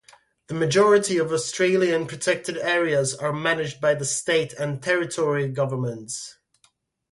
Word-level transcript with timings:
The 0.47 0.55
majority 0.55 1.19
of 1.19 1.31
Australian 1.31 2.07
protected 2.07 2.57
areas 2.57 3.13
are 3.13 3.31
managed 3.31 3.79
by 3.79 3.93
the 3.93 4.03
state 4.03 4.51
and 4.53 4.81
territory 4.81 5.47
governments. 5.47 6.39